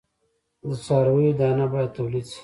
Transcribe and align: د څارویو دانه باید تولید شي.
د 0.63 0.65
څارویو 0.85 1.37
دانه 1.39 1.65
باید 1.73 1.95
تولید 1.97 2.25
شي. 2.33 2.39